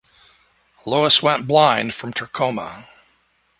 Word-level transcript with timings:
Lewis 0.83 1.21
went 1.21 1.45
blind 1.47 1.93
from 1.93 2.11
trachoma. 2.11 2.87